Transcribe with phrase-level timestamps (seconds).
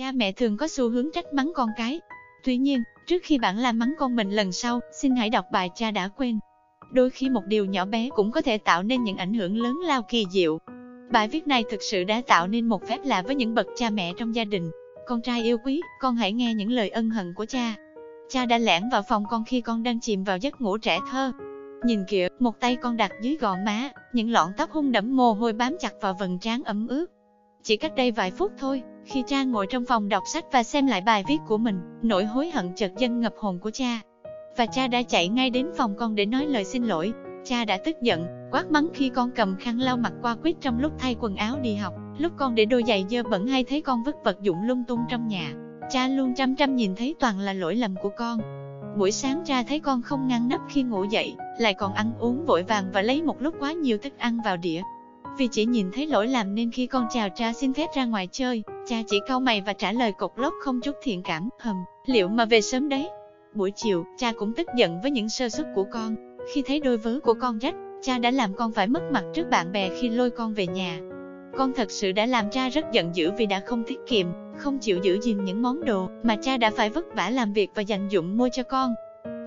[0.00, 2.00] Cha mẹ thường có xu hướng trách mắng con cái.
[2.44, 5.70] Tuy nhiên, trước khi bạn la mắng con mình lần sau, xin hãy đọc bài
[5.74, 6.38] cha đã quên.
[6.92, 9.78] Đôi khi một điều nhỏ bé cũng có thể tạo nên những ảnh hưởng lớn
[9.84, 10.58] lao kỳ diệu.
[11.10, 13.90] Bài viết này thực sự đã tạo nên một phép lạ với những bậc cha
[13.90, 14.70] mẹ trong gia đình.
[15.06, 17.74] Con trai yêu quý, con hãy nghe những lời ân hận của cha.
[18.28, 21.32] Cha đã lẻn vào phòng con khi con đang chìm vào giấc ngủ trẻ thơ.
[21.84, 25.32] Nhìn kìa, một tay con đặt dưới gò má, những lọn tóc hung đẫm mồ
[25.32, 27.19] hôi bám chặt vào vầng trán ấm ướt.
[27.62, 30.86] Chỉ cách đây vài phút thôi, khi cha ngồi trong phòng đọc sách và xem
[30.86, 34.00] lại bài viết của mình, nỗi hối hận chợt dâng ngập hồn của cha.
[34.56, 37.12] Và cha đã chạy ngay đến phòng con để nói lời xin lỗi.
[37.44, 40.80] Cha đã tức giận, quát mắng khi con cầm khăn lau mặt qua quýt trong
[40.80, 43.80] lúc thay quần áo đi học, lúc con để đôi giày dơ bẩn hay thấy
[43.80, 45.52] con vứt vật dụng lung tung trong nhà.
[45.90, 48.40] Cha luôn chăm chăm nhìn thấy toàn là lỗi lầm của con.
[48.98, 52.46] Buổi sáng cha thấy con không ngăn nắp khi ngủ dậy, lại còn ăn uống
[52.46, 54.82] vội vàng và lấy một lúc quá nhiều thức ăn vào đĩa.
[55.40, 58.28] Vì chỉ nhìn thấy lỗi làm nên khi con chào cha xin phép ra ngoài
[58.32, 61.76] chơi, cha chỉ cau mày và trả lời cục lốc không chút thiện cảm, hầm,
[62.06, 63.08] liệu mà về sớm đấy.
[63.54, 66.16] Buổi chiều, cha cũng tức giận với những sơ suất của con.
[66.54, 69.50] Khi thấy đôi vớ của con rách, cha đã làm con phải mất mặt trước
[69.50, 71.00] bạn bè khi lôi con về nhà.
[71.56, 74.26] Con thật sự đã làm cha rất giận dữ vì đã không tiết kiệm,
[74.56, 77.70] không chịu giữ gìn những món đồ mà cha đã phải vất vả làm việc
[77.74, 78.94] và dành dụng mua cho con.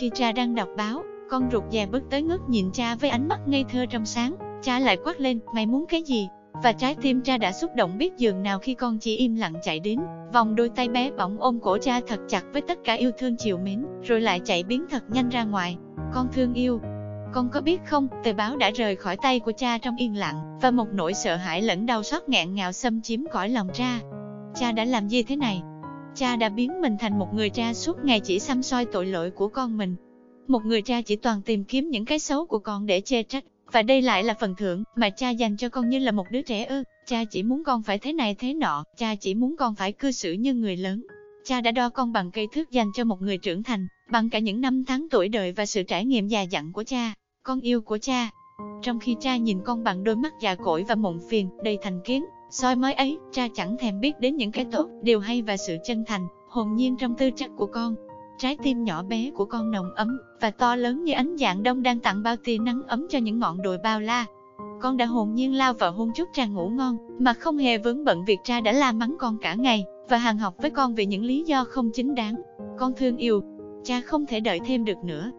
[0.00, 3.28] Khi cha đang đọc báo, con rụt rè bước tới ngước nhìn cha với ánh
[3.28, 4.53] mắt ngây thơ trong sáng.
[4.64, 6.28] Cha lại quát lên, mày muốn cái gì?
[6.62, 9.54] Và trái tim cha đã xúc động biết giường nào khi con chỉ im lặng
[9.62, 10.00] chạy đến,
[10.32, 13.36] vòng đôi tay bé bỏng ôm cổ cha thật chặt với tất cả yêu thương
[13.36, 15.76] chiều mến, rồi lại chạy biến thật nhanh ra ngoài.
[16.14, 16.80] Con thương yêu,
[17.32, 20.58] con có biết không, tờ báo đã rời khỏi tay của cha trong yên lặng,
[20.60, 24.00] và một nỗi sợ hãi lẫn đau xót nghẹn ngào xâm chiếm cõi lòng cha.
[24.54, 25.62] Cha đã làm gì thế này?
[26.14, 29.30] Cha đã biến mình thành một người cha suốt ngày chỉ xăm soi tội lỗi
[29.30, 29.96] của con mình.
[30.48, 33.44] Một người cha chỉ toàn tìm kiếm những cái xấu của con để chê trách,
[33.72, 36.42] và đây lại là phần thưởng mà cha dành cho con như là một đứa
[36.42, 36.82] trẻ ư.
[37.06, 40.10] Cha chỉ muốn con phải thế này thế nọ, cha chỉ muốn con phải cư
[40.10, 41.02] xử như người lớn.
[41.44, 44.38] Cha đã đo con bằng cây thước dành cho một người trưởng thành, bằng cả
[44.38, 47.80] những năm tháng tuổi đời và sự trải nghiệm già dặn của cha, con yêu
[47.80, 48.30] của cha.
[48.82, 52.00] Trong khi cha nhìn con bằng đôi mắt già cỗi và mộng phiền, đầy thành
[52.04, 55.56] kiến, soi mới ấy, cha chẳng thèm biết đến những cái tốt, điều hay và
[55.56, 57.94] sự chân thành, hồn nhiên trong tư chất của con.
[58.38, 61.82] Trái tim nhỏ bé của con nồng ấm và to lớn như ánh dạng đông
[61.82, 64.26] đang tặng bao tia nắng ấm cho những ngọn đồi bao la.
[64.80, 68.04] Con đã hồn nhiên lao vào hôn chút Trang ngủ ngon, mà không hề vướng
[68.04, 71.06] bận việc cha đã la mắng con cả ngày, và hàng học với con vì
[71.06, 72.34] những lý do không chính đáng.
[72.78, 73.42] Con thương yêu,
[73.84, 75.30] cha không thể đợi thêm được nữa.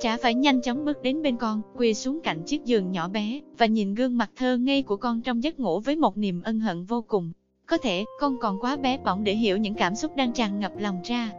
[0.00, 3.40] Cha phải nhanh chóng bước đến bên con, quỳ xuống cạnh chiếc giường nhỏ bé,
[3.58, 6.60] và nhìn gương mặt thơ ngây của con trong giấc ngủ với một niềm ân
[6.60, 7.32] hận vô cùng.
[7.66, 10.72] Có thể, con còn quá bé bỏng để hiểu những cảm xúc đang tràn ngập
[10.78, 11.30] lòng cha.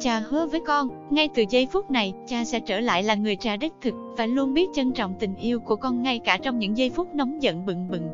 [0.00, 3.36] Cha hứa với con, ngay từ giây phút này, cha sẽ trở lại là người
[3.36, 6.58] cha đích thực, và luôn biết trân trọng tình yêu của con ngay cả trong
[6.58, 8.08] những giây phút nóng giận bừng bừng.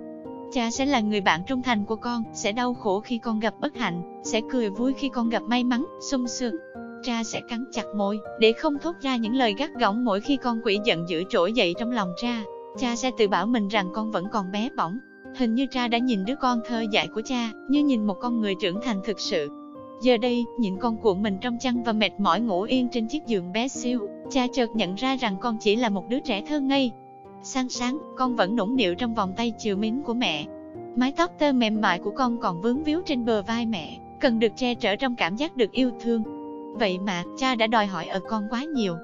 [0.52, 3.54] Cha sẽ là người bạn trung thành của con, sẽ đau khổ khi con gặp
[3.60, 6.56] bất hạnh, sẽ cười vui khi con gặp may mắn, sung sướng.
[7.02, 10.36] Cha sẽ cắn chặt môi, để không thốt ra những lời gắt gỏng mỗi khi
[10.36, 12.42] con quỷ giận dữ trỗi dậy trong lòng cha.
[12.78, 14.98] Cha sẽ tự bảo mình rằng con vẫn còn bé bỏng.
[15.36, 18.40] Hình như cha đã nhìn đứa con thơ dại của cha, như nhìn một con
[18.40, 19.48] người trưởng thành thực sự.
[20.00, 23.26] Giờ đây, nhìn con cuộn mình trong chăn và mệt mỏi ngủ yên trên chiếc
[23.26, 26.60] giường bé siêu, cha chợt nhận ra rằng con chỉ là một đứa trẻ thơ
[26.60, 26.92] ngây.
[27.42, 30.46] Sáng sáng, con vẫn nũng nịu trong vòng tay chiều mến của mẹ.
[30.96, 34.38] Mái tóc tơ mềm mại của con còn vướng víu trên bờ vai mẹ, cần
[34.38, 36.22] được che chở trong cảm giác được yêu thương.
[36.74, 38.94] Vậy mà, cha đã đòi hỏi ở con quá nhiều,